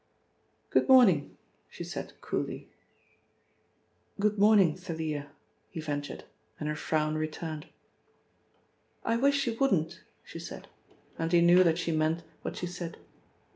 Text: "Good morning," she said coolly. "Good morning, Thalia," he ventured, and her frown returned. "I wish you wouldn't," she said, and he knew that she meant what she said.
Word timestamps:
"Good 0.71 0.89
morning," 0.89 1.37
she 1.69 1.83
said 1.83 2.13
coolly. 2.21 2.67
"Good 4.19 4.39
morning, 4.39 4.75
Thalia," 4.75 5.29
he 5.69 5.79
ventured, 5.79 6.23
and 6.59 6.67
her 6.67 6.75
frown 6.75 7.17
returned. 7.19 7.67
"I 9.05 9.17
wish 9.17 9.45
you 9.45 9.55
wouldn't," 9.59 10.01
she 10.23 10.39
said, 10.39 10.67
and 11.19 11.31
he 11.31 11.39
knew 11.41 11.63
that 11.63 11.77
she 11.77 11.91
meant 11.91 12.23
what 12.41 12.57
she 12.57 12.65
said. 12.65 12.97